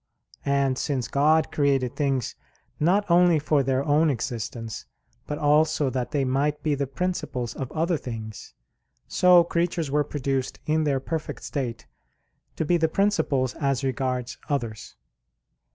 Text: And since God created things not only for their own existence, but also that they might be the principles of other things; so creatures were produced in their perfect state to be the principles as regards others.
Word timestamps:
And 0.47 0.79
since 0.79 1.07
God 1.07 1.51
created 1.51 1.95
things 1.95 2.33
not 2.79 3.05
only 3.07 3.37
for 3.37 3.61
their 3.61 3.83
own 3.85 4.09
existence, 4.09 4.87
but 5.27 5.37
also 5.37 5.91
that 5.91 6.09
they 6.09 6.25
might 6.25 6.63
be 6.63 6.73
the 6.73 6.87
principles 6.87 7.53
of 7.53 7.71
other 7.71 7.97
things; 7.97 8.55
so 9.07 9.43
creatures 9.43 9.91
were 9.91 10.03
produced 10.03 10.57
in 10.65 10.85
their 10.85 10.99
perfect 10.99 11.43
state 11.43 11.85
to 12.55 12.65
be 12.65 12.77
the 12.77 12.89
principles 12.89 13.53
as 13.53 13.83
regards 13.83 14.39
others. 14.49 14.95